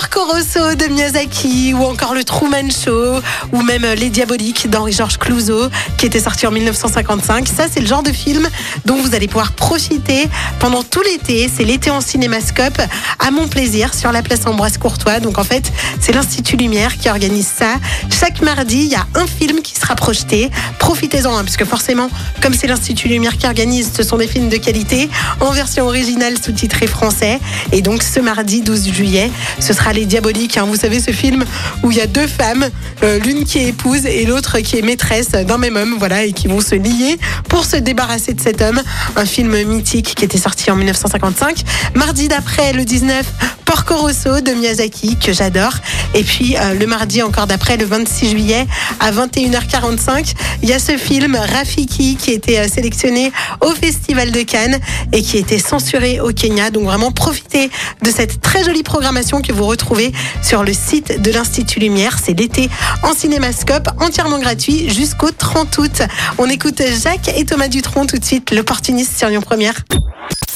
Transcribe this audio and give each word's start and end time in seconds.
Porco 0.00 0.28
de 0.76 0.92
Miyazaki 0.92 1.74
ou 1.74 1.82
encore 1.82 2.14
le 2.14 2.22
Truman 2.22 2.70
Show 2.70 3.20
ou 3.52 3.62
même 3.62 3.84
Les 3.96 4.10
Diaboliques 4.10 4.70
d'Henri-Georges 4.70 5.18
Clouzot 5.18 5.68
qui 5.96 6.06
était 6.06 6.20
sorti 6.20 6.46
en 6.46 6.52
1955. 6.52 7.48
Ça, 7.48 7.64
c'est 7.72 7.80
le 7.80 7.86
genre 7.86 8.04
de 8.04 8.12
film 8.12 8.48
dont 8.84 8.94
vous 8.94 9.16
allez 9.16 9.26
pouvoir 9.26 9.52
profiter 9.52 10.28
pendant 10.60 10.84
tout 10.84 11.02
l'été. 11.02 11.50
C'est 11.52 11.64
l'été 11.64 11.90
en 11.90 12.00
cinémascope 12.00 12.80
à 13.18 13.30
mon 13.32 13.48
plaisir 13.48 13.92
sur 13.92 14.12
la 14.12 14.22
place 14.22 14.46
Ambroise 14.46 14.78
Courtois. 14.78 15.18
Donc 15.18 15.36
en 15.36 15.44
fait, 15.44 15.72
c'est 16.00 16.12
l'Institut 16.12 16.56
Lumière 16.56 16.96
qui 16.96 17.08
organise 17.08 17.48
ça. 17.48 17.74
Chaque 18.08 18.40
mardi, 18.40 18.76
il 18.76 18.92
y 18.92 18.94
a 18.94 19.06
un 19.14 19.26
film 19.26 19.62
qui 19.62 19.74
sera 19.74 19.96
projeté. 19.96 20.50
Profitez-en, 20.78 21.36
hein, 21.36 21.44
parce 21.44 21.56
que 21.56 21.64
forcément, 21.64 22.08
comme 22.40 22.54
c'est 22.54 22.68
l'Institut 22.68 23.08
Lumière 23.08 23.36
qui 23.36 23.46
organise, 23.46 23.90
ce 23.96 24.04
sont 24.04 24.18
des 24.18 24.28
films 24.28 24.48
de 24.48 24.58
qualité 24.58 25.10
en 25.40 25.50
version 25.50 25.86
originale 25.86 26.34
sous-titrée 26.40 26.86
français. 26.86 27.40
Et 27.72 27.82
donc 27.82 28.04
ce 28.04 28.20
mardi 28.20 28.60
12 28.60 28.92
juillet, 28.92 29.30
ce 29.58 29.72
sera 29.72 29.87
Les 29.94 30.04
Diaboliques. 30.04 30.56
hein. 30.58 30.66
Vous 30.66 30.76
savez 30.76 31.00
ce 31.00 31.12
film 31.12 31.44
où 31.82 31.90
il 31.90 31.96
y 31.96 32.00
a 32.00 32.06
deux 32.06 32.26
femmes, 32.26 32.68
euh, 33.02 33.18
l'une 33.18 33.44
qui 33.44 33.58
est 33.58 33.68
épouse 33.68 34.04
et 34.04 34.26
l'autre 34.26 34.58
qui 34.58 34.76
est 34.78 34.82
maîtresse 34.82 35.30
d'un 35.30 35.56
même 35.56 35.76
homme, 35.76 35.96
voilà, 35.98 36.24
et 36.24 36.32
qui 36.32 36.46
vont 36.46 36.60
se 36.60 36.74
lier 36.74 37.18
pour 37.48 37.64
se 37.64 37.76
débarrasser 37.76 38.34
de 38.34 38.40
cet 38.40 38.60
homme. 38.60 38.80
Un 39.16 39.24
film 39.24 39.56
mythique 39.64 40.14
qui 40.14 40.24
était 40.24 40.38
sorti 40.38 40.70
en 40.70 40.76
1955. 40.76 41.62
Mardi 41.94 42.28
d'après, 42.28 42.72
le 42.72 42.84
19, 42.84 43.24
Porco 43.64 43.96
Rosso 43.96 44.40
de 44.40 44.52
Miyazaki, 44.52 45.16
que 45.16 45.32
j'adore. 45.32 45.74
Et 46.14 46.24
puis 46.24 46.56
euh, 46.56 46.74
le 46.74 46.86
mardi 46.86 47.22
encore 47.22 47.46
d'après, 47.46 47.76
le 47.76 47.84
26 47.84 48.30
juillet, 48.30 48.66
à 49.00 49.10
21h45, 49.10 50.34
il 50.62 50.68
y 50.68 50.72
a 50.72 50.78
ce 50.78 50.96
film 50.96 51.36
Rafiki 51.36 52.16
qui 52.16 52.32
été 52.32 52.58
euh, 52.58 52.68
sélectionné 52.68 53.32
au 53.60 53.70
Festival 53.70 54.30
de 54.30 54.42
Cannes 54.42 54.78
et 55.12 55.22
qui 55.22 55.38
été 55.38 55.58
censuré 55.58 56.20
au 56.20 56.32
Kenya. 56.32 56.70
Donc 56.70 56.84
vraiment 56.84 57.12
profitez 57.12 57.70
de 58.02 58.10
cette 58.10 58.40
très 58.40 58.64
jolie 58.64 58.82
programmation 58.82 59.42
que 59.42 59.52
vous 59.52 59.66
retrouvez 59.66 60.12
sur 60.42 60.64
le 60.64 60.72
site 60.72 61.20
de 61.20 61.30
l'Institut 61.30 61.80
Lumière. 61.80 62.18
C'est 62.22 62.38
l'été 62.38 62.70
en 63.02 63.12
cinémascope, 63.12 63.88
entièrement 64.00 64.38
gratuit 64.38 64.90
jusqu'au 64.90 65.30
30 65.30 65.78
août. 65.78 66.02
On 66.38 66.48
écoute 66.48 66.82
Jacques 67.02 67.30
et 67.36 67.44
Thomas 67.44 67.68
Dutronc 67.68 68.06
tout 68.06 68.18
de 68.18 68.24
suite, 68.24 68.50
l'opportuniste 68.50 69.16
sur 69.18 69.28
Lyon 69.28 69.42
Première. 69.42 69.74